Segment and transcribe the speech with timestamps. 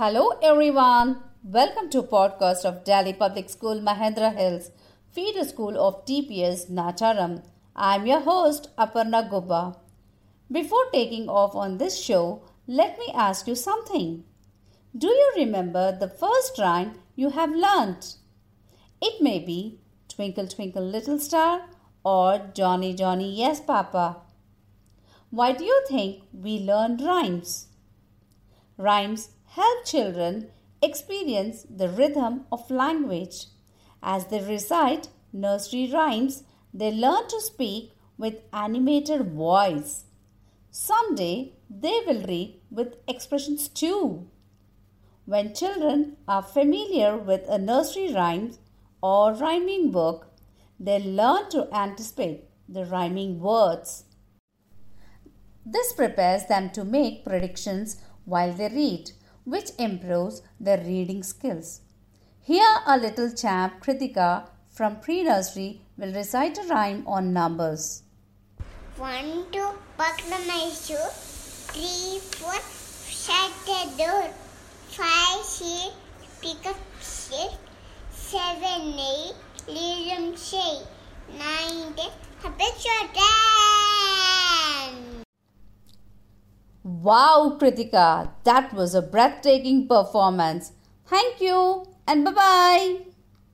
[0.00, 1.18] Hello everyone.
[1.44, 4.70] Welcome to podcast of Delhi Public School Mahendra Hills,
[5.10, 7.42] feeder school of DPS Nacharam.
[7.76, 9.76] I am your host Aparna Gubba.
[10.50, 14.24] Before taking off on this show, let me ask you something.
[14.96, 18.14] Do you remember the first rhyme you have learnt?
[19.02, 21.66] It may be Twinkle Twinkle Little Star
[22.02, 24.16] or Johnny Johnny Yes Papa.
[25.28, 27.66] Why do you think we learn rhymes?
[28.78, 30.46] Rhymes help children
[30.80, 33.46] experience the rhythm of language.
[34.00, 40.04] As they recite nursery rhymes, they learn to speak with animated voice.
[40.70, 44.28] Someday they will read with expressions too.
[45.24, 48.52] When children are familiar with a nursery rhyme
[49.02, 50.28] or rhyming book,
[50.78, 54.04] they learn to anticipate the rhyming words.
[55.66, 59.10] This prepares them to make predictions while they read
[59.44, 61.80] which improves their reading skills.
[62.42, 68.02] Here, a little chap, Kritika, from pre nursery, will recite a rhyme on numbers.
[68.96, 70.96] One, two, buckle my shoe.
[71.72, 72.54] Three, four,
[73.08, 74.30] shut the door.
[74.88, 75.94] Five, six,
[76.42, 77.54] pick up six.
[78.10, 79.34] Seven, eight,
[79.68, 80.86] leave them shade.
[81.38, 82.10] Nine, ten,
[82.42, 83.30] habit your dance.
[87.02, 90.72] Wow, Kritika, that was a breathtaking performance.
[91.06, 93.19] Thank you and bye bye.